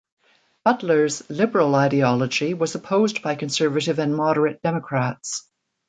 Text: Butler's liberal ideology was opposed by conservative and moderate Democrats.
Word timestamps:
Butler's 0.65 1.21
liberal 1.29 1.75
ideology 1.75 2.55
was 2.55 2.73
opposed 2.73 3.21
by 3.21 3.35
conservative 3.35 3.99
and 3.99 4.15
moderate 4.15 4.63
Democrats. 4.63 5.47